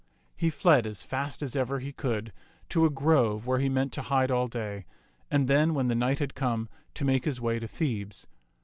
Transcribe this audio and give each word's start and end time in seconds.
He 0.35 0.49
fled 0.49 0.87
as 0.87 1.03
fast 1.03 1.43
as 1.43 1.55
ever 1.55 1.77
he 1.77 1.91
could 1.91 2.33
to 2.69 2.87
a 2.87 2.89
grove 2.89 3.45
where 3.45 3.59
he 3.59 3.69
meant 3.69 3.93
to 3.93 4.01
hide 4.01 4.31
all 4.31 4.47
day, 4.47 4.87
and 5.29 5.47
then, 5.47 5.75
when 5.75 5.89
the 5.89 5.93
night 5.93 6.17
had 6.17 6.33
come, 6.33 6.69
to 6.95 7.05
make 7.05 7.25
his 7.25 7.39
way 7.39 7.59
to 7.59 7.67
Thebes. 7.67 8.25